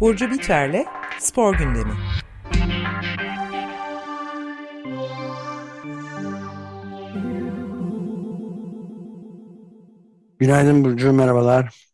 [0.00, 0.86] Burcu Biterle
[1.18, 1.92] Spor Gündemi.
[10.38, 11.88] Günaydın Burcu, merhabalar.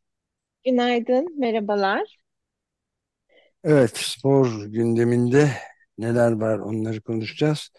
[0.64, 2.16] Günaydın, merhabalar.
[3.64, 5.50] Evet, spor gündeminde
[5.98, 7.70] neler var onları konuşacağız.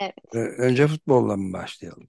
[0.00, 0.34] Evet.
[0.58, 2.08] Önce futbolla mı başlayalım?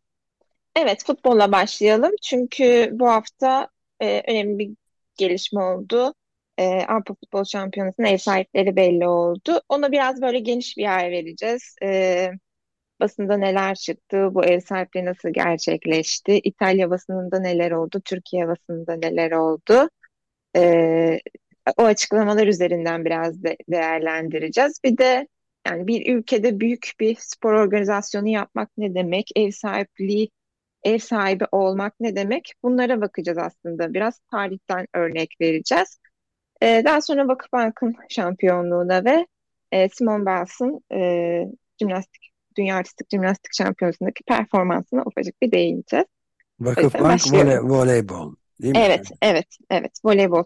[0.75, 2.11] Evet, futbolla başlayalım.
[2.23, 3.69] Çünkü bu hafta
[3.99, 4.71] e, önemli bir
[5.17, 6.13] gelişme oldu.
[6.57, 9.61] E, Avrupa Futbol Şampiyonası'nın ev sahipleri belli oldu.
[9.69, 11.75] Ona biraz böyle geniş bir yer vereceğiz.
[11.83, 12.31] E,
[12.99, 19.31] basında neler çıktı, bu ev sahipliği nasıl gerçekleşti, İtalya basınında neler oldu, Türkiye basınında neler
[19.31, 19.89] oldu.
[20.55, 21.19] E,
[21.77, 24.79] o açıklamalar üzerinden biraz de değerlendireceğiz.
[24.83, 25.27] Bir de
[25.65, 30.29] yani bir ülkede büyük bir spor organizasyonu yapmak ne demek, ev sahipliği,
[30.83, 32.53] ev sahibi olmak ne demek?
[32.63, 33.93] Bunlara bakacağız aslında.
[33.93, 35.99] Biraz tarihten örnek vereceğiz.
[36.61, 39.27] Ee, daha sonra Vakıfbank'ın şampiyonluğuna ve
[39.71, 40.99] e, Simone Biles'ın e,
[41.81, 46.05] jimnastik, Dünya Artistik Jimnastik Şampiyonası'ndaki performansına ufacık bir değineceğiz.
[46.59, 48.81] Vakıfbank voley, voleybol değil mi?
[48.85, 49.91] Evet, evet, evet.
[50.03, 50.43] Voleybol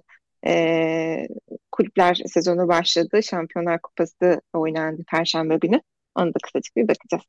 [0.48, 1.28] e,
[1.72, 3.24] kulüpler sezonu başladı.
[3.24, 5.82] Şampiyonlar Kupası oynandı Perşembe günü.
[6.16, 7.24] Onu da kısacık bir bakacağız.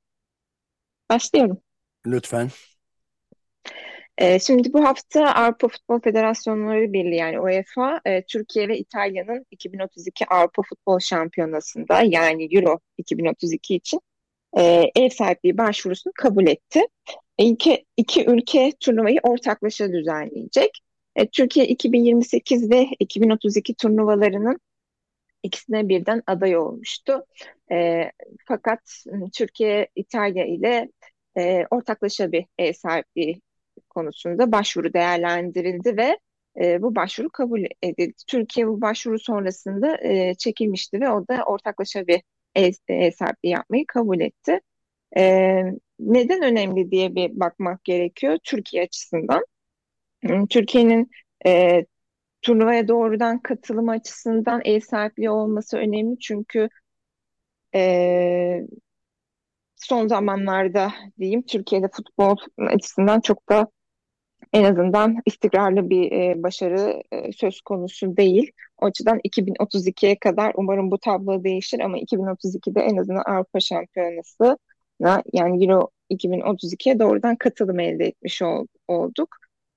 [1.11, 1.59] Başlıyorum.
[2.07, 2.51] Lütfen.
[4.19, 10.27] E, şimdi bu hafta Avrupa Futbol Federasyonları Birliği yani UEFA, e, Türkiye ve İtalya'nın 2032
[10.27, 14.01] Avrupa Futbol Şampiyonası'nda yani Euro 2032 için
[14.59, 16.81] e, ev sahipliği başvurusunu kabul etti.
[17.39, 20.71] İki, iki ülke turnuvayı ortaklaşa düzenleyecek.
[21.21, 24.61] E, Türkiye 2028 ve 2032 turnuvalarının
[25.43, 27.27] ikisine birden aday olmuştu.
[27.73, 28.11] E,
[28.47, 28.81] fakat
[29.33, 30.89] Türkiye İtalya ile
[31.39, 33.41] e, ortaklaşa bir ev sahipliği
[33.91, 36.19] konusunda başvuru değerlendirildi ve
[36.83, 38.15] bu başvuru kabul edildi.
[38.27, 39.99] Türkiye bu başvuru sonrasında
[40.39, 42.23] çekilmişti ve o da ortaklaşa bir
[42.55, 42.73] ev,
[43.11, 44.61] sahipliği yapmayı kabul etti.
[46.01, 49.45] Neden önemli diye bir bakmak gerekiyor Türkiye açısından.
[50.51, 51.11] Türkiye'nin
[51.47, 51.85] e,
[52.43, 56.69] turnuvaya doğrudan katılım açısından ev sahipliği olması önemli çünkü
[57.75, 58.61] e,
[59.77, 63.69] son zamanlarda diyeyim Türkiye'de futbol açısından çok da
[64.53, 68.53] en azından istikrarlı bir e, başarı e, söz konusu değil.
[68.79, 74.59] O açıdan 2032'ye kadar umarım bu tablo değişir ama 2032'de en azından Avrupa Şampiyonası
[75.33, 79.37] yani Euro 2032'ye doğrudan katılım elde etmiş ol, olduk.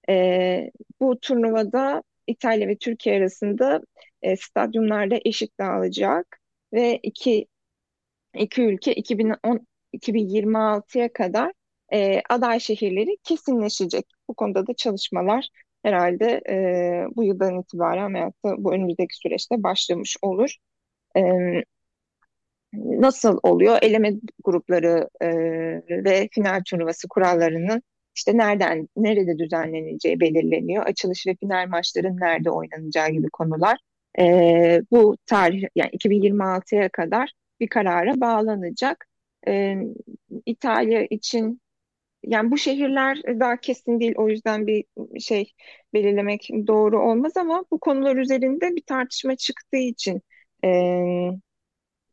[0.10, 0.72] E,
[1.02, 3.82] bu turnuvada İtalya ve Türkiye arasında
[4.22, 6.40] e, stadyumlarda eşit dağılacak
[6.74, 7.48] ve iki
[8.36, 11.52] iki ülke 2010 2026'ya kadar
[11.94, 14.06] e, aday şehirleri kesinleşecek.
[14.30, 15.50] Bu konuda da çalışmalar
[15.84, 16.56] herhalde e,
[17.16, 20.56] bu yıldan itibaren veyahut da bu önümüzdeki süreçte başlamış olur.
[21.18, 21.22] E,
[22.74, 23.78] nasıl oluyor?
[23.82, 25.28] Eleme grupları e,
[26.04, 27.84] ve final turnuvası kurallarının
[28.16, 30.86] işte nereden, nerede düzenleneceği belirleniyor.
[30.86, 33.78] Açılış ve final maçların nerede oynanacağı gibi konular.
[34.20, 39.06] E, bu tarih yani 2026'ya kadar bir karara bağlanacak.
[39.48, 39.78] E,
[40.46, 41.62] İtalya için
[42.24, 44.86] yani bu şehirler daha kesin değil o yüzden bir
[45.20, 45.54] şey
[45.94, 50.22] belirlemek doğru olmaz ama bu konular üzerinde bir tartışma çıktığı için
[50.66, 50.70] e,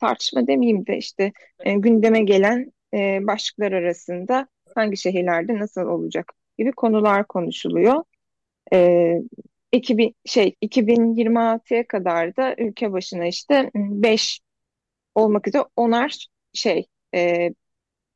[0.01, 1.33] tartışma demeyeyim de işte
[1.65, 8.05] e, gündeme gelen e, başlıklar arasında hangi şehirlerde nasıl olacak gibi konular konuşuluyor.
[8.73, 9.15] E,
[9.73, 14.41] 2000, şey 2026'ya kadar da ülke başına işte 5
[15.15, 17.51] olmak üzere onar şey e,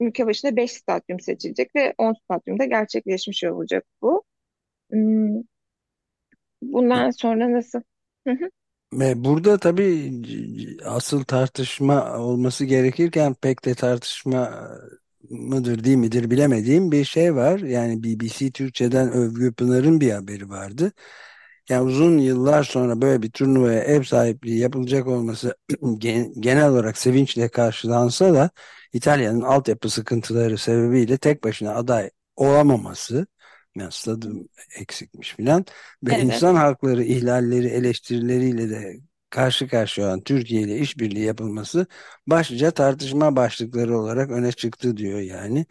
[0.01, 4.25] ülke başına 5 stadyum seçilecek ve 10 stadyumda gerçekleşmiş olacak bu.
[4.91, 5.43] Hmm,
[6.63, 7.81] bundan sonra nasıl?
[8.93, 10.13] Burada tabii
[10.85, 14.69] asıl tartışma olması gerekirken pek de tartışma
[15.31, 17.59] mıdır değil midir bilemediğim bir şey var.
[17.59, 20.93] Yani BBC Türkçe'den Övgü Pınar'ın bir haberi vardı.
[21.69, 25.57] Yani uzun yıllar sonra böyle bir turnuvaya ev sahipliği yapılacak olması
[26.41, 28.51] genel olarak sevinçle karşılansa da
[28.93, 33.27] İtalya'nın altyapı sıkıntıları sebebiyle tek başına aday olamaması
[33.77, 34.49] yani stadım
[34.79, 35.65] eksikmiş filan
[36.05, 36.25] ve evet.
[36.25, 39.01] insan hakları ihlalleri eleştirileriyle de
[39.35, 41.87] karşı karşıya olan Türkiye ile işbirliği yapılması
[42.27, 45.67] başlıca tartışma başlıkları olarak öne çıktı diyor yani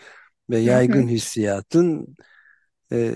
[0.50, 2.16] ve yaygın hissiyatın
[2.92, 3.14] e,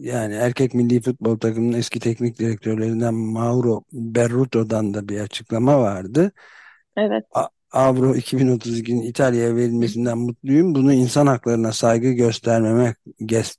[0.00, 6.32] yani erkek milli futbol takımının eski teknik direktörlerinden Mauro Berruto'dan da bir açıklama vardı.
[6.96, 7.24] Evet.
[7.34, 10.74] A Avro 2032'nin İtalya'ya verilmesinden mutluyum.
[10.74, 12.94] Bunu insan haklarına saygı göstermeme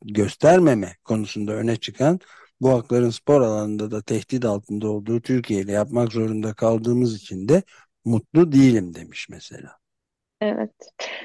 [0.02, 2.20] göstermeme konusunda öne çıkan
[2.62, 7.64] bu hakların spor alanında da tehdit altında olduğu Türkiye ile yapmak zorunda kaldığımız için de
[8.06, 9.82] mutlu değilim demiş mesela.
[10.42, 10.72] Evet.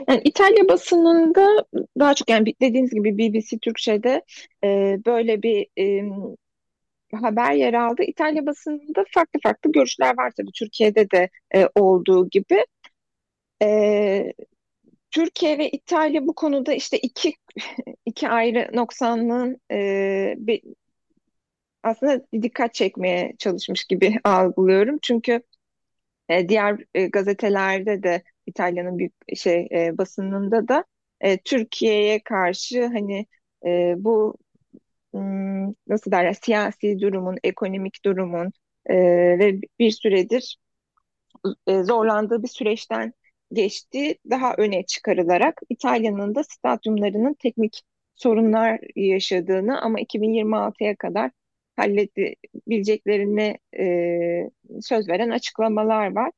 [0.09, 1.65] Yani İtalya basınında
[1.99, 4.23] daha çok yani dediğiniz gibi BBC Türkçe'de
[4.65, 6.03] e, böyle bir e,
[7.13, 8.03] haber yer aldı.
[8.03, 12.67] İtalya basınında farklı farklı görüşler var tabii Türkiye'de de e, olduğu gibi.
[13.63, 14.33] E,
[15.11, 17.35] Türkiye ve İtalya bu konuda işte iki
[18.07, 20.63] iki ayrı noksanlığın e, bir,
[21.87, 24.99] aslında dikkat çekmeye çalışmış gibi algılıyorum.
[25.03, 25.43] Çünkü
[26.29, 30.85] e, diğer e, gazetelerde de İtalya'nın büyük şey e, basınında da
[31.21, 33.27] e, Türkiye'ye karşı hani
[33.67, 34.37] e, bu
[35.87, 38.53] nasıl derler siyasi durumun, ekonomik durumun
[38.87, 38.95] e,
[39.39, 40.59] ve bir süredir
[41.67, 43.13] e, zorlandığı bir süreçten
[43.53, 47.83] geçti daha öne çıkarılarak İtalya'nın da stadyumlarının teknik
[48.15, 51.31] sorunlar yaşadığını ama 2026'ya kadar
[51.77, 54.51] halledebileceklerini e,
[54.83, 56.31] söz veren açıklamalar var.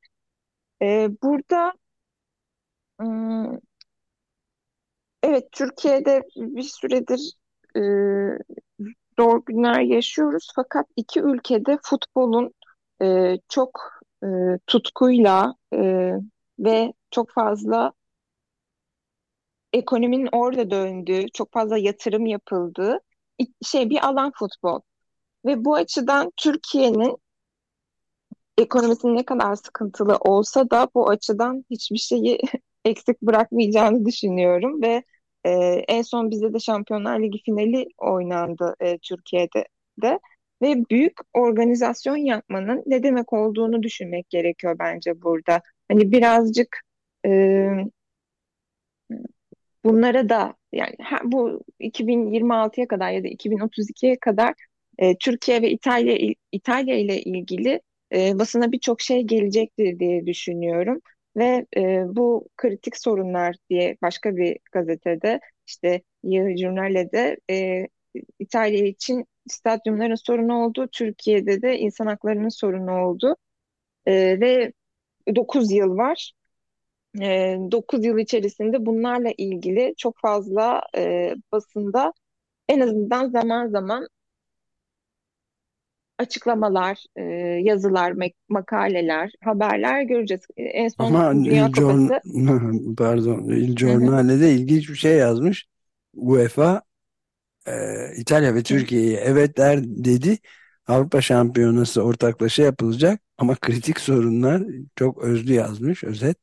[0.81, 1.73] E, burada
[5.23, 7.33] evet Türkiye'de bir süredir
[7.75, 7.81] e,
[9.19, 12.53] zor günler yaşıyoruz fakat iki ülkede futbolun
[13.01, 13.79] e, çok
[14.23, 14.27] e,
[14.67, 16.11] tutkuyla e,
[16.59, 17.93] ve çok fazla
[19.73, 22.99] ekonominin orada döndüğü, çok fazla yatırım yapıldığı
[23.65, 24.81] şey bir alan futbol.
[25.49, 27.17] Ve bu açıdan Türkiye'nin
[28.57, 32.39] ekonomisinin ne kadar sıkıntılı olsa da bu açıdan hiçbir şeyi
[32.85, 35.03] eksik bırakmayacağını düşünüyorum ve
[35.45, 35.49] e,
[35.87, 39.65] en son bizde de Şampiyonlar Ligi finali oynandı e, Türkiye'de
[40.01, 40.19] de
[40.61, 45.61] ve büyük organizasyon yapmanın ne demek olduğunu düşünmek gerekiyor bence burada.
[45.87, 46.81] Hani birazcık
[47.25, 47.31] e,
[49.85, 54.53] bunlara da yani bu 2026'ya kadar ya da 2032'ye kadar
[54.99, 56.17] e, Türkiye ve İtalya
[56.53, 57.81] İtalya ile ilgili
[58.13, 61.01] e, basına birçok şey gelecektir diye düşünüyorum.
[61.37, 67.87] Ve e, bu kritik sorunlar diye başka bir gazetede işte Yıl Jurnal'de e,
[68.39, 73.35] İtalya için stadyumların sorunu oldu, Türkiye'de de insan haklarının sorunu oldu.
[74.07, 74.73] E, ve
[75.35, 76.33] 9 yıl var.
[77.21, 82.13] E, 9 yıl içerisinde bunlarla ilgili çok fazla e, basında
[82.69, 84.07] en azından zaman zaman
[86.19, 87.23] açıklamalar, e,
[87.63, 88.13] yazılar,
[88.49, 90.41] makaleler, haberler göreceğiz.
[90.57, 92.21] E, en son Ama Dünya Kupası...
[92.97, 95.65] pardon, Il Giornale'de ilginç bir şey yazmış.
[96.13, 96.81] UEFA
[97.67, 97.73] e,
[98.17, 100.37] İtalya ve Türkiye'ye evet der dedi.
[100.87, 104.63] Avrupa Şampiyonası ortaklaşa yapılacak ama kritik sorunlar
[104.95, 106.37] çok özlü yazmış özet.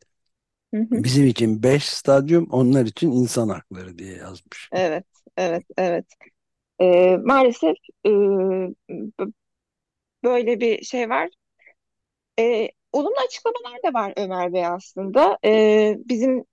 [0.73, 4.69] Bizim için 5 stadyum, onlar için insan hakları diye yazmış.
[4.73, 5.05] Evet,
[5.37, 6.07] evet, evet.
[6.81, 7.77] E, maalesef
[8.07, 8.11] e,
[10.27, 11.31] böyle bir şey var.
[12.41, 15.39] E, olumlu açıklamalar da var Ömer Bey aslında.
[15.45, 16.45] E, bizim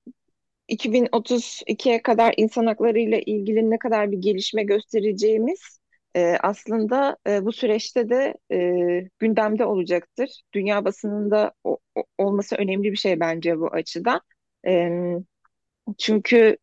[0.68, 5.80] 2032'ye kadar insan hakları ile ilgili ne kadar bir gelişme göstereceğimiz
[6.16, 10.42] e, aslında e, bu süreçte de e, gündemde olacaktır.
[10.54, 14.22] Dünya basınında o, o, olması önemli bir şey bence bu açıdan.
[14.68, 14.90] E,
[15.98, 16.58] çünkü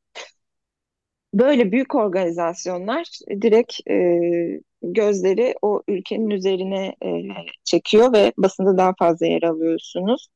[1.35, 3.07] böyle büyük organizasyonlar
[3.43, 4.21] direkt e,
[4.83, 7.09] gözleri o ülkenin üzerine e,
[7.64, 10.28] çekiyor ve basında daha fazla yer alıyorsunuz.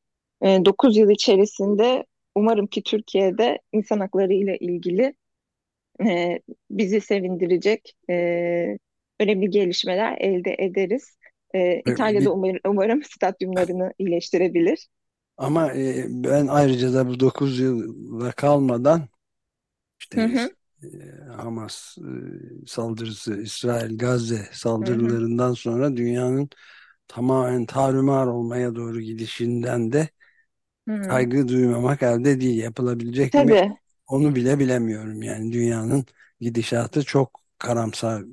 [0.42, 2.04] E, 9 yıl içerisinde
[2.34, 5.14] umarım ki Türkiye'de insan hakları ile ilgili
[6.06, 6.40] e,
[6.70, 8.14] bizi sevindirecek e,
[9.20, 11.16] önemli gelişmeler elde ederiz.
[11.54, 14.88] E, İtalya'da umarım, umarım stadyumlarını iyileştirebilir.
[15.36, 19.08] Ama e, ben ayrıca da bu 9 yıla kalmadan
[20.00, 20.50] işte hı hı.
[21.36, 21.96] Hamas
[22.66, 25.54] saldırısı, İsrail Gazze saldırılarından hı hı.
[25.54, 26.48] sonra dünyanın
[27.08, 30.08] tamamen tarumar olmaya doğru gidişinden de
[30.88, 30.94] hı.
[31.00, 32.62] kaygı duymamak elde değil.
[32.62, 33.54] Yapılabilecek Tabii.
[33.54, 33.78] mi?
[34.06, 35.22] Onu bile bilemiyorum.
[35.22, 36.06] Yani dünyanın
[36.40, 38.24] gidişatı çok karamsar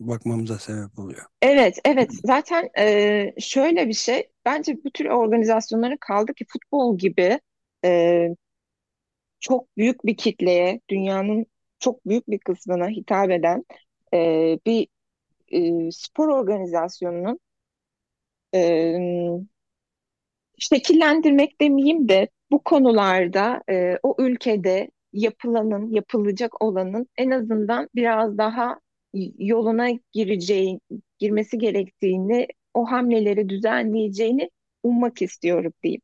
[0.00, 1.26] bakmamıza sebep oluyor.
[1.42, 2.10] Evet, evet.
[2.24, 4.28] Zaten e, şöyle bir şey.
[4.44, 7.40] Bence bu tür organizasyonların kaldı ki futbol gibi
[7.84, 8.28] e,
[9.40, 11.46] çok büyük bir kitleye, dünyanın
[11.78, 13.64] çok büyük bir kısmına hitap eden
[14.14, 14.18] e,
[14.66, 14.88] bir
[15.48, 17.40] e, spor organizasyonunun
[18.52, 19.44] e,
[20.58, 28.80] şekillendirmek demeyeyim de bu konularda e, o ülkede yapılanın, yapılacak olanın en azından biraz daha
[29.38, 30.80] yoluna gireceği,
[31.18, 34.50] girmesi gerektiğini, o hamleleri düzenleyeceğini
[34.82, 36.00] ummak istiyorum diyeyim.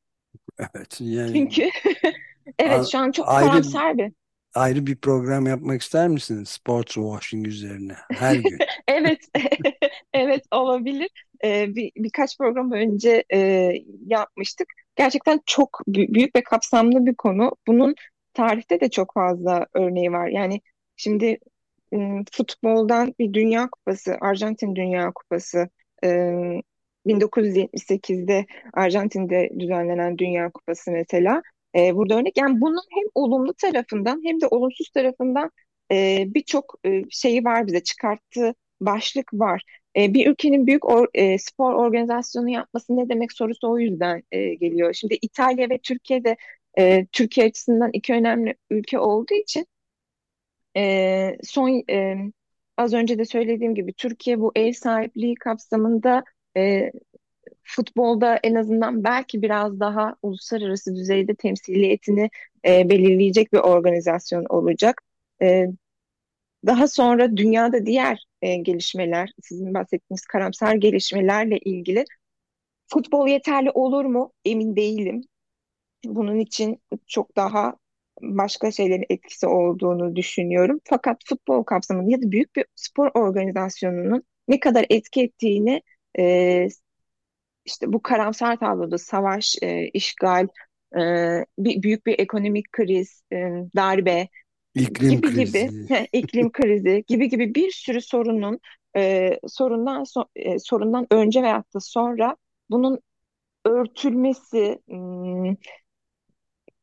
[0.58, 1.68] Evet yani Çünkü
[2.58, 4.12] evet şu an çok ayrı karamsar bir.
[4.54, 6.48] Ayrı bir program yapmak ister misiniz?
[6.48, 8.58] Sports washing üzerine her gün.
[8.88, 9.18] Evet,
[10.12, 11.08] evet olabilir.
[11.44, 13.72] Ee, bir, birkaç program önce e,
[14.06, 14.68] yapmıştık.
[14.96, 17.52] Gerçekten çok büyük ve kapsamlı bir konu.
[17.66, 17.94] Bunun
[18.34, 20.28] tarihte de çok fazla örneği var.
[20.28, 20.60] Yani
[20.96, 21.38] şimdi
[22.32, 25.68] futboldan bir Dünya Kupası, Arjantin Dünya Kupası
[27.06, 31.42] 1978'de Arjantin'de düzenlenen Dünya Kupası mesela
[31.76, 32.36] e, burada örnek.
[32.38, 35.50] Yani bunun hem olumlu tarafından hem de olumsuz tarafından
[35.92, 39.62] e, birçok e, şeyi var bize çıkarttığı başlık var.
[39.96, 44.54] E, bir ülkenin büyük or, e, spor organizasyonu yapması ne demek sorusu o yüzden e,
[44.54, 44.94] geliyor.
[44.94, 46.36] Şimdi İtalya ve Türkiye'de
[46.78, 49.66] e, Türkiye açısından iki önemli ülke olduğu için
[50.76, 52.16] e, son e,
[52.76, 56.24] az önce de söylediğim gibi Türkiye bu ev sahipliği kapsamında
[56.56, 56.90] e,
[57.64, 62.30] futbolda en azından belki biraz daha uluslararası düzeyde temsiliyetini
[62.66, 65.02] e, belirleyecek bir organizasyon olacak.
[65.42, 65.66] E,
[66.66, 72.04] daha sonra dünyada diğer e, gelişmeler, sizin bahsettiğiniz karamsar gelişmelerle ilgili
[72.86, 74.32] futbol yeterli olur mu?
[74.44, 75.22] Emin değilim.
[76.04, 77.76] Bunun için çok daha
[78.22, 80.80] başka şeylerin etkisi olduğunu düşünüyorum.
[80.84, 85.82] Fakat futbol kapsamında ya da büyük bir spor organizasyonunun ne kadar etki ettiğini
[86.18, 86.68] e,
[87.70, 90.46] işte bu karamsar tabloda savaş, e, işgal,
[90.96, 91.00] e,
[91.58, 93.36] bir, büyük bir ekonomik kriz, e,
[93.76, 94.28] darbe
[94.74, 95.68] iklim gibi krizi.
[95.88, 98.60] gibi iklim krizi gibi gibi bir sürü sorunun
[98.96, 102.36] e, sorundan so, e, sorundan önce veyahut da sonra
[102.70, 102.98] bunun
[103.64, 105.56] örtülmesi hmm,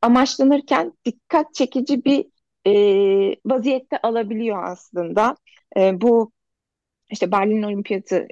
[0.01, 2.25] amaçlanırken dikkat çekici bir
[2.67, 2.74] e,
[3.46, 5.38] vaziyette alabiliyor aslında.
[5.77, 6.32] E, bu
[7.12, 8.27] işte Berlin Olimpiyatı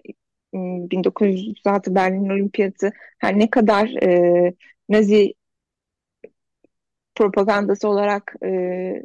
[0.91, 4.53] 1936 Berlin Olimpiyatı her ne kadar e,
[4.89, 5.33] Nazi
[7.15, 9.03] propagandası olarak e,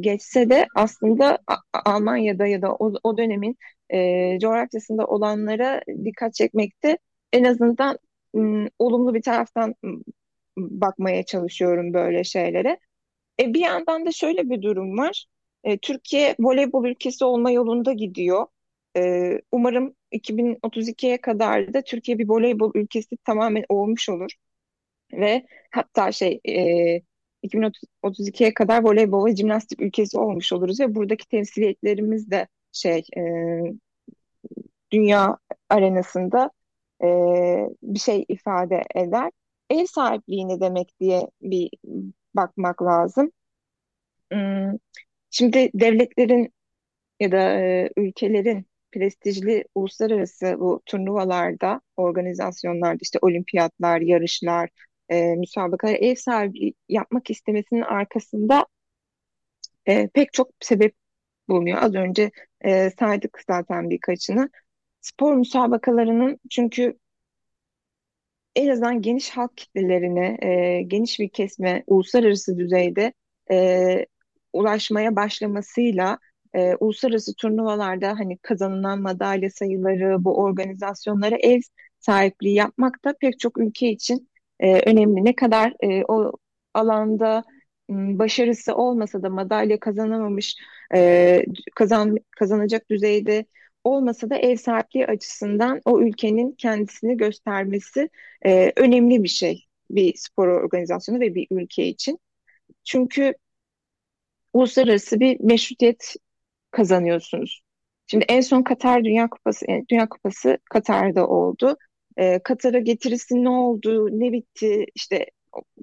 [0.00, 1.38] geçse de aslında
[1.84, 3.56] Almanya'da ya da o, o dönemin
[3.90, 6.98] e, coğrafyasında olanlara dikkat çekmekte
[7.32, 7.98] en azından
[8.34, 9.74] m, olumlu bir taraftan
[10.56, 12.78] bakmaya çalışıyorum böyle şeylere.
[13.40, 15.26] E, bir yandan da şöyle bir durum var.
[15.64, 18.46] E, Türkiye voleybol ülkesi olma yolunda gidiyor.
[18.96, 24.30] E, umarım 2032'ye kadar da Türkiye bir voleybol ülkesi tamamen olmuş olur.
[25.12, 27.02] Ve hatta şey e,
[27.42, 33.22] 2032'ye kadar voleybol ve jimnastik ülkesi olmuş oluruz ve buradaki temsiliyetlerimiz de şey e,
[34.92, 36.50] dünya arenasında
[37.02, 37.06] e,
[37.82, 39.30] bir şey ifade eder.
[39.70, 41.70] Ev sahipliği ne demek diye bir
[42.34, 43.32] bakmak lazım.
[45.30, 46.52] Şimdi devletlerin
[47.20, 47.58] ya da
[47.96, 54.70] ülkelerin prestijli uluslararası bu turnuvalarda, organizasyonlarda işte olimpiyatlar, yarışlar,
[55.08, 58.66] e, müsabakalar ev sahibi yapmak istemesinin arkasında
[59.86, 60.94] e, pek çok sebep
[61.48, 61.78] bulunuyor.
[61.82, 62.30] Az önce
[62.60, 64.50] e, saydık zaten birkaçını.
[65.00, 66.98] Spor müsabakalarının çünkü
[68.56, 73.12] en azından geniş halk kitlelerine, e, geniş bir kesme uluslararası düzeyde
[73.50, 74.06] e,
[74.52, 76.18] ulaşmaya başlamasıyla
[76.54, 81.60] e, uluslararası turnuvalarda hani kazanılan madalya sayıları, bu organizasyonlara ev
[81.98, 84.28] sahipliği yapmak da pek çok ülke için
[84.60, 85.24] e, önemli.
[85.24, 86.32] Ne kadar e, o
[86.74, 87.44] alanda
[87.90, 90.56] başarısı olmasa da madalya kazanamamış,
[90.94, 93.46] e, kazan kazanacak düzeyde
[93.84, 98.10] olmasa da ev sahipliği açısından o ülkenin kendisini göstermesi
[98.46, 102.18] e, önemli bir şey bir spor organizasyonu ve bir ülke için.
[102.84, 103.34] Çünkü
[104.52, 106.14] uluslararası bir meşrutiyet
[106.70, 107.62] kazanıyorsunuz.
[108.06, 111.76] Şimdi en son Katar Dünya Kupası, Dünya Kupası Katar'da oldu.
[112.16, 114.86] Ee, Katar'a getirisi ne oldu, ne bitti?
[114.94, 115.26] İşte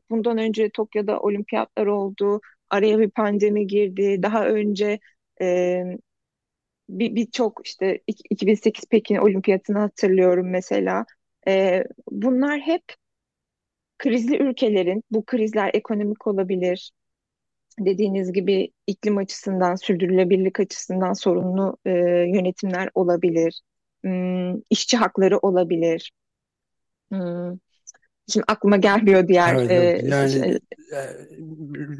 [0.09, 2.41] bundan önce Tokyo'da olimpiyatlar oldu.
[2.69, 4.23] Araya bir pandemi girdi.
[4.23, 4.99] Daha önce
[5.41, 5.83] e,
[6.89, 11.05] birçok bir işte 2008 Pekin Olimpiyatını hatırlıyorum mesela.
[11.47, 12.83] E, bunlar hep
[13.97, 16.91] krizli ülkelerin, bu krizler ekonomik olabilir,
[17.79, 21.91] dediğiniz gibi iklim açısından, sürdürülebilirlik açısından sorunlu e,
[22.35, 23.61] yönetimler olabilir.
[24.03, 26.11] Hmm, işçi hakları olabilir.
[27.11, 27.57] Hmm.
[28.29, 30.03] Şimdi aklıma gelmiyor diğer evet, evet.
[30.03, 30.59] E, yani şey.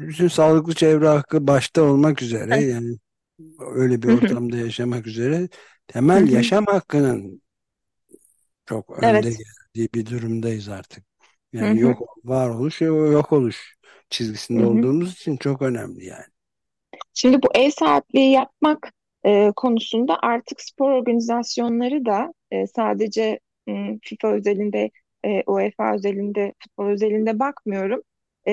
[0.08, 2.74] bütün sağlıklı çevre hakkı başta olmak üzere evet.
[2.74, 2.96] yani
[3.74, 5.48] öyle bir ortamda yaşamak üzere
[5.86, 7.42] temel yaşam hakkının
[8.66, 9.24] çok önde evet.
[9.24, 11.04] geldiği bir durumdayız artık.
[11.52, 13.77] Yani yok varoluş yok oluş
[14.10, 16.24] çizgisinde olduğumuz için çok önemli yani.
[17.14, 18.92] Şimdi bu ev sahipliği yapmak
[19.24, 24.90] e, konusunda artık spor organizasyonları da e, sadece m, FIFA özelinde
[25.24, 28.02] e, UEFA özelinde, futbol özelinde bakmıyorum.
[28.48, 28.52] E,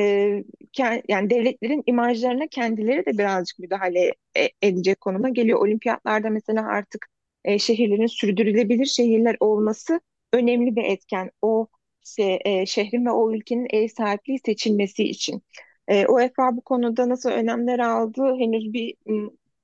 [1.07, 5.59] yani devletlerin imajlarına kendileri de birazcık müdahale e, edecek konuma geliyor.
[5.59, 7.07] Olimpiyatlarda mesela artık
[7.45, 10.01] e, şehirlerin sürdürülebilir şehirler olması
[10.33, 11.31] önemli bir etken.
[11.41, 11.67] O
[12.05, 15.43] şey, e, şehrin ve o ülkenin ev sahipliği seçilmesi için.
[15.87, 18.95] E, UEFA bu konuda nasıl önemler aldı henüz bir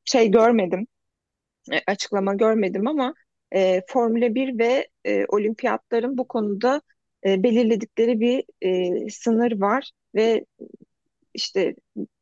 [0.05, 0.87] şey görmedim,
[1.71, 3.13] e, açıklama görmedim ama
[3.51, 6.81] e, Formula 1 ve e, olimpiyatların bu konuda
[7.25, 10.45] e, belirledikleri bir e, sınır var ve
[11.33, 11.75] işte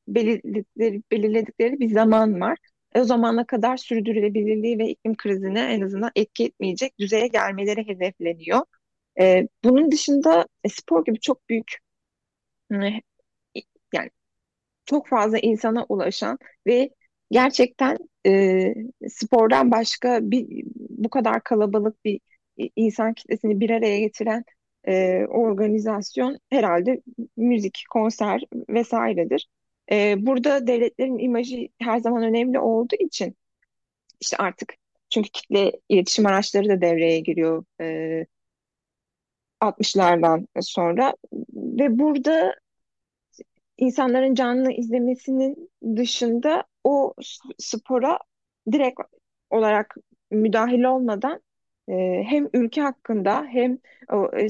[0.07, 2.57] belirledikleri, belirledikleri bir zaman var.
[2.95, 8.61] E, o zamana kadar sürdürülebilirliği ve iklim krizine en azından etki etmeyecek düzeye gelmeleri hedefleniyor.
[9.19, 11.77] E, bunun dışında e, spor gibi çok büyük
[13.93, 14.09] yani
[14.85, 16.89] çok fazla insana ulaşan ve
[17.31, 17.97] gerçekten
[18.27, 18.73] e,
[19.09, 22.19] spordan başka bir bu kadar kalabalık bir
[22.75, 24.43] insan kitlesini bir araya getiren
[24.88, 27.01] e, organizasyon herhalde
[27.38, 29.47] müzik, konser vesairedir.
[29.91, 33.35] E, burada devletlerin imajı her zaman önemli olduğu için
[34.21, 34.73] işte artık
[35.09, 38.25] çünkü kitle iletişim araçları da devreye giriyor e,
[39.61, 41.15] 60'lardan sonra.
[41.53, 42.55] Ve burada
[43.77, 47.13] insanların canlı izlemesinin dışında o
[47.57, 48.19] spora
[48.71, 48.99] direkt
[49.49, 49.95] olarak
[50.31, 51.41] müdahil olmadan
[51.89, 53.77] e, hem ülke hakkında hem
[54.37, 54.47] e,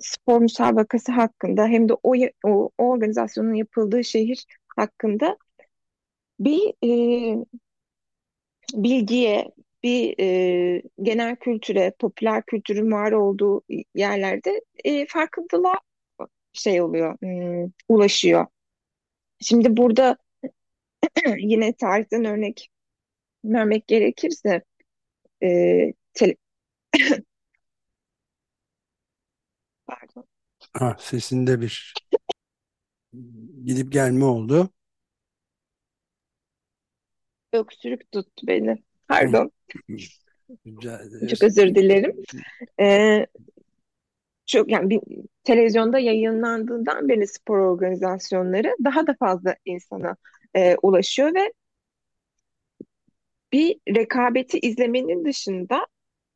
[0.00, 5.36] spor müsabakası hakkında hem de o, o, o organizasyonun yapıldığı şehir hakkında
[6.38, 7.46] bir e,
[8.74, 9.52] bilgiye,
[9.86, 13.62] bir e, genel kültüre, popüler kültürün var olduğu
[13.94, 15.80] yerlerde e, farkındalığa
[16.52, 18.46] şey oluyor, hmm, ulaşıyor.
[19.40, 20.16] Şimdi burada
[21.38, 22.68] yine tarihten örnek
[23.44, 24.62] vermek gerekirse
[25.42, 25.48] e,
[26.14, 26.36] tele...
[29.86, 30.24] Pardon.
[30.72, 31.94] Ha, sesinde bir
[33.64, 34.70] gidip gelme oldu.
[37.52, 38.85] Öksürük tuttu beni.
[39.08, 39.50] Pardon.
[41.28, 42.22] Çok özür dilerim.
[42.80, 43.26] Ee,
[44.46, 45.00] çok yani bir,
[45.44, 50.16] televizyonda yayınlandığından beri spor organizasyonları daha da fazla insana
[50.54, 51.52] e, ulaşıyor ve
[53.52, 55.86] bir rekabeti izlemenin dışında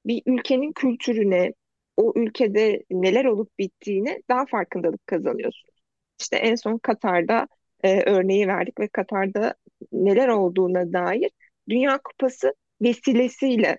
[0.07, 1.53] bir ülkenin kültürüne,
[1.97, 5.75] o ülkede neler olup bittiğine daha farkındalık kazanıyorsunuz.
[6.21, 7.49] İşte en son Katar'da
[7.85, 9.55] e, örneği verdik ve Katar'da
[9.93, 11.31] neler olduğuna dair
[11.71, 13.79] Dünya Kupası vesilesiyle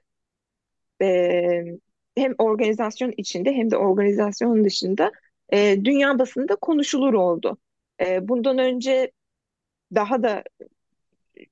[1.02, 1.42] e,
[2.16, 5.12] hem organizasyon içinde hem de organizasyon dışında
[5.54, 7.58] e, dünya basında konuşulur oldu.
[8.02, 9.12] E, bundan önce
[9.96, 10.44] daha da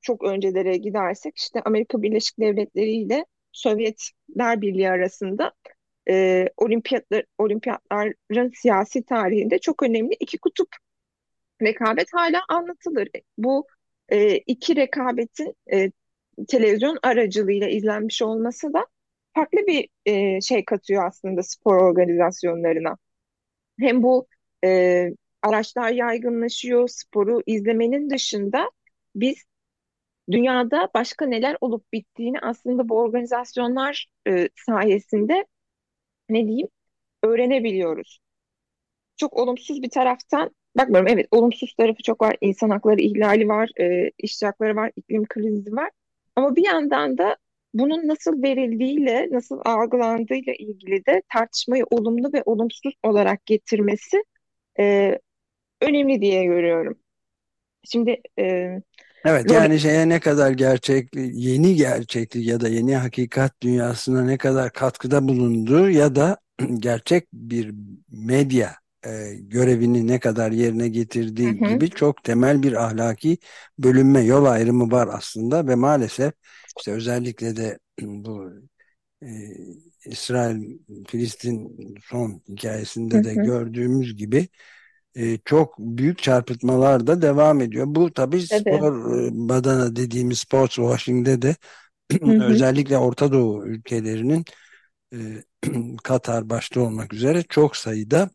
[0.01, 5.51] çok öncelere gidersek işte Amerika Birleşik Devletleri ile Sovyetler Birliği arasında
[6.09, 10.69] e, olimpiyatlar, olimpiyatların siyasi tarihinde çok önemli iki kutup
[11.61, 13.09] rekabet hala anlatılır.
[13.37, 13.67] Bu
[14.09, 15.91] e, iki rekabetin e,
[16.47, 18.87] televizyon aracılığıyla izlenmiş olması da
[19.35, 22.97] farklı bir e, şey katıyor aslında spor organizasyonlarına.
[23.79, 24.27] Hem bu
[24.65, 25.09] e,
[25.43, 28.71] araçlar yaygınlaşıyor, sporu izlemenin dışında
[29.15, 29.45] biz
[30.31, 35.45] dünyada başka neler olup bittiğini aslında bu organizasyonlar e, sayesinde
[36.29, 36.67] ne diyeyim
[37.23, 38.19] öğrenebiliyoruz.
[39.17, 41.07] Çok olumsuz bir taraftan bakmıyorum.
[41.07, 42.35] Evet olumsuz tarafı çok var.
[42.41, 45.89] İnsan hakları ihlali var, e, işçi hakları var, iklim krizi var.
[46.39, 47.37] Ama bir yandan da
[47.73, 54.23] bunun nasıl verildiğiyle, nasıl algılandığıyla ilgili de tartışmayı olumlu ve olumsuz olarak getirmesi
[54.79, 55.17] e,
[55.81, 56.99] önemli diye görüyorum.
[57.83, 58.67] Şimdi e,
[59.25, 64.73] Evet yani şeye ne kadar gerçek, yeni gerçeklik ya da yeni hakikat dünyasına ne kadar
[64.73, 66.37] katkıda bulunduğu ya da
[66.79, 67.73] gerçek bir
[68.11, 71.69] medya e, görevini ne kadar yerine getirdiği hı hı.
[71.69, 73.37] gibi çok temel bir ahlaki
[73.79, 76.33] bölünme, yol ayrımı var aslında ve maalesef
[76.77, 78.51] işte özellikle de bu
[79.23, 79.29] e,
[80.05, 83.43] İsrail-Filistin son hikayesinde de hı hı.
[83.43, 84.47] gördüğümüz gibi
[85.15, 87.85] e, çok büyük çarpıtmalar da devam ediyor.
[87.89, 89.31] Bu tabii spor evet.
[89.33, 91.55] badana dediğimiz sports washing'de de
[92.21, 92.43] hı hı.
[92.43, 94.45] özellikle Orta Doğu ülkelerinin
[95.13, 95.17] e,
[96.03, 98.29] Katar başta olmak üzere çok sayıda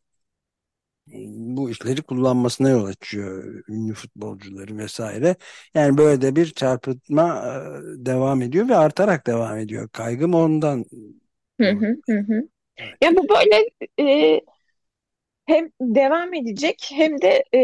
[1.56, 5.36] bu işleri kullanmasına yol açıyor ünlü futbolcuları vesaire.
[5.74, 7.44] Yani böyle de bir çarpıtma
[7.96, 9.88] devam ediyor ve artarak devam ediyor.
[9.88, 10.84] Kaygım ondan.
[11.60, 12.48] Hı hı hı.
[12.76, 12.98] Evet.
[13.02, 14.40] Ya bu böyle e,
[15.46, 17.60] hem devam edecek hem de e,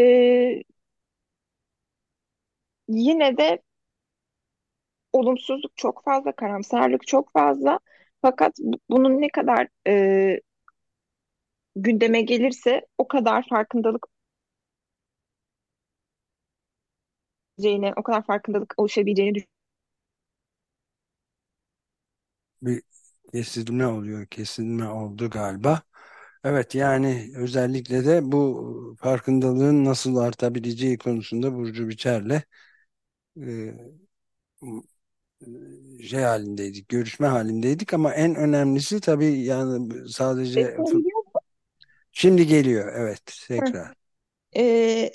[2.88, 3.62] yine de
[5.12, 7.78] olumsuzluk çok fazla, karamsarlık çok fazla.
[8.22, 8.52] Fakat
[8.90, 10.40] bunun ne kadar e,
[11.76, 14.06] gündeme gelirse o kadar farkındalık
[17.58, 19.44] olacağını, o kadar farkındalık oluşabileceğini
[22.62, 22.82] Bir
[23.32, 25.82] kesilme oluyor, kesilme oldu galiba.
[26.44, 32.42] Evet yani özellikle de bu farkındalığın nasıl artabileceği konusunda Burcu Biçer'le
[33.36, 33.74] e,
[36.08, 41.09] şey halindeydik, görüşme halindeydik ama en önemlisi tabii yani sadece düşünüyorum.
[42.12, 43.94] Şimdi geliyor evet tekrar.
[44.56, 45.12] Ee,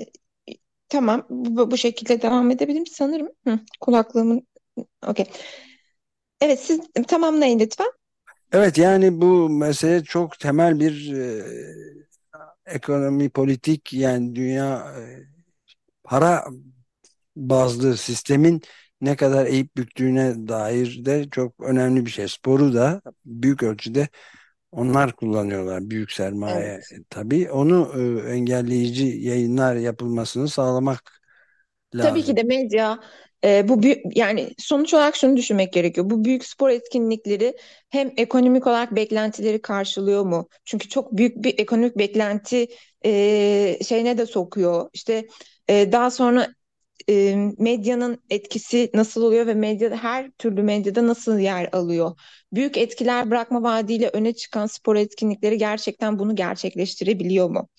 [0.90, 3.30] tamam bu, bu şekilde devam edebilirim sanırım.
[3.48, 4.48] Hı, kulaklığımın
[5.08, 5.26] okey.
[6.42, 7.92] Evet siz tamamlayın lütfen.
[8.52, 11.46] Evet yani bu mesele çok temel bir e,
[12.66, 15.24] ekonomi politik yani dünya e,
[16.04, 16.46] para
[17.36, 18.62] bazlı sistemin
[19.02, 22.28] ne kadar eğip büktüğüne dair de çok önemli bir şey.
[22.28, 24.10] Sporu da büyük ölçüde
[24.76, 26.92] onlar kullanıyorlar büyük sermaye Evet.
[26.92, 27.52] e, tabii.
[27.52, 27.92] Onu
[28.28, 31.22] e, engelleyici yayınlar yapılmasını sağlamak
[32.00, 32.38] Tabii ki lazım.
[32.38, 33.00] de medya
[33.44, 33.82] e, bu
[34.16, 36.10] yani sonuç olarak şunu düşünmek gerekiyor.
[36.10, 37.56] Bu büyük spor etkinlikleri
[37.90, 40.50] hem ekonomik olarak beklentileri karşılıyor mu?
[40.66, 42.68] Çünkü çok büyük bir ekonomik beklenti
[43.06, 44.90] e, şeyine de sokuyor.
[44.94, 45.28] İşte
[45.70, 46.48] e, daha sonra
[47.10, 52.20] e, medyanın etkisi nasıl oluyor ve medyada her türlü medyada nasıl yer alıyor?
[52.54, 57.70] Büyük etkiler bırakma vaadiyle öne çıkan spor etkinlikleri gerçekten bunu gerçekleştirebiliyor mu?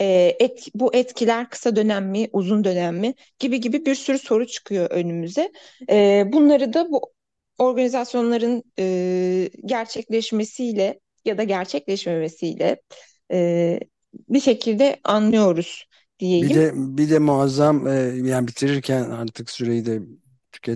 [0.00, 4.46] E, et, bu etkiler kısa dönem mi, uzun dönem mi gibi gibi bir sürü soru
[4.46, 5.52] çıkıyor önümüze.
[5.90, 7.12] E, bunları da bu
[7.58, 12.80] organizasyonların e, gerçekleşmesiyle ya da gerçekleşmemesiyle
[13.32, 13.80] e,
[14.28, 15.86] bir şekilde anlıyoruz
[16.40, 16.54] Bir diyeyim.
[16.54, 17.92] de bir de muazzam e,
[18.24, 20.02] yani bitirirken artık süreyi de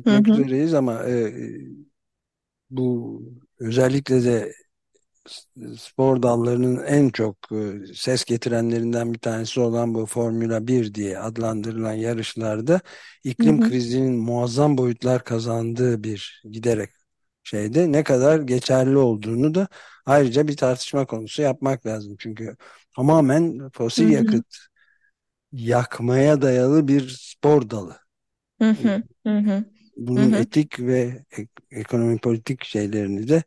[0.06, 0.44] Hı tüketmek hı.
[0.44, 1.34] üzereyiz ama e,
[2.70, 3.22] bu
[3.58, 4.52] özellikle de
[5.78, 11.92] spor dallarının en çok e, ses getirenlerinden bir tanesi olan bu Formula 1 diye adlandırılan
[11.92, 12.80] yarışlarda
[13.40, 13.70] Hı iklim hı.
[13.70, 16.90] krizinin muazzam boyutlar kazandığı bir giderek
[17.44, 19.68] şeyde ne kadar geçerli olduğunu da
[20.06, 22.16] ayrıca bir tartışma konusu yapmak lazım.
[22.18, 22.56] Çünkü
[22.96, 24.10] tamamen Hı fosil hı.
[24.10, 24.46] yakıt
[25.52, 27.98] yakmaya dayalı bir spor dalı.
[28.60, 29.02] Hı hı.
[29.26, 29.64] Hı hı.
[30.16, 30.46] Hı Bunun hı.
[30.46, 33.42] etik ve ek- ekonomi politik şeylerini de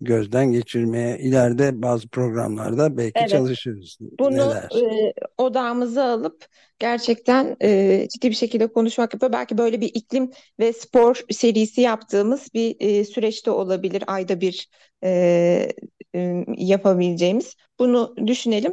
[0.00, 3.26] gözden geçirmeye ileride bazı programlarda belki Evet.
[3.26, 3.98] çalışırız.
[4.20, 4.88] Bunu dersin?
[5.10, 6.46] e, odağımıza alıp
[6.78, 9.32] gerçekten e, ciddi bir şekilde konuşmak yapıyor.
[9.32, 14.04] Belki böyle bir iklim ve spor serisi yaptığımız bir e, süreçte olabilir.
[14.06, 14.70] Ayda bir
[15.04, 15.68] e,
[16.14, 17.56] e, yapabileceğimiz.
[17.78, 18.72] Bunu düşünelim.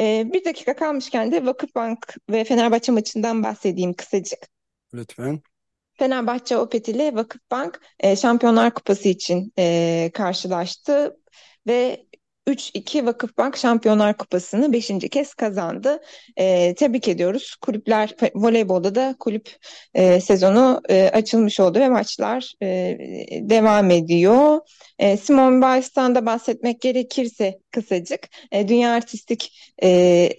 [0.00, 4.38] E, bir dakika kalmışken de Vakıfbank ve Fenerbahçe maçından bahsedeyim kısacık.
[4.94, 5.40] Lütfen.
[5.98, 11.16] Fenerbahçe Opet ile Vakıfbank e, Şampiyonlar Kupası için e, karşılaştı
[11.66, 12.06] ve
[12.48, 14.88] 3-2 Vakıfbank Şampiyonlar Kupası'nı 5.
[15.10, 16.00] kez kazandı.
[16.36, 17.56] E, tebrik ediyoruz.
[17.60, 19.56] Kulüpler voleybolda da kulüp
[19.94, 22.98] e, sezonu e, açılmış oldu ve maçlar e,
[23.40, 24.60] devam ediyor.
[24.98, 30.30] E, Simone Biles'tan da bahsetmek gerekirse kısacık e, Dünya Artistik e,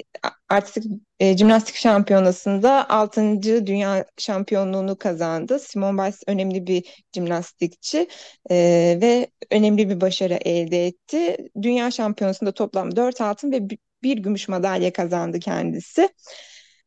[0.50, 0.84] Artistik
[1.20, 3.42] e, jimnastik şampiyonasında 6.
[3.68, 5.60] dünya şampiyonluğunu kazandı.
[5.60, 8.08] Simone Biles önemli bir jimnastikçi
[8.52, 8.56] e,
[9.02, 11.38] ve önemli bir başarı elde etti.
[11.62, 13.70] Dünya şampiyonasında toplam 4 altın ve
[14.04, 16.10] bir gümüş madalya kazandı kendisi.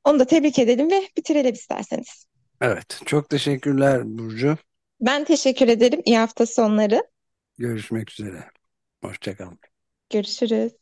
[0.05, 2.27] Onu da tebrik edelim ve bitirelim isterseniz.
[2.61, 3.01] Evet.
[3.07, 4.57] Çok teşekkürler Burcu.
[5.01, 6.03] Ben teşekkür ederim.
[6.05, 7.03] İyi hafta sonları.
[7.59, 8.45] Görüşmek üzere.
[9.03, 9.59] Hoşçakalın.
[10.11, 10.82] Görüşürüz.